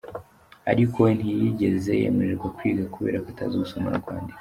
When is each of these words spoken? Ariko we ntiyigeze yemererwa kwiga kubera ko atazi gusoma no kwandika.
Ariko 0.71 0.95
we 1.05 1.11
ntiyigeze 1.17 1.91
yemererwa 2.01 2.47
kwiga 2.57 2.83
kubera 2.93 3.17
ko 3.23 3.27
atazi 3.33 3.55
gusoma 3.63 3.87
no 3.93 4.01
kwandika. 4.03 4.29